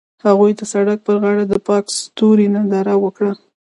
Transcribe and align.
هغوی 0.25 0.51
د 0.59 0.61
سړک 0.73 0.99
پر 1.07 1.15
غاړه 1.21 1.43
د 1.47 1.53
پاک 1.67 1.85
ستوري 1.97 2.47
ننداره 2.55 2.95
وکړه. 3.03 3.31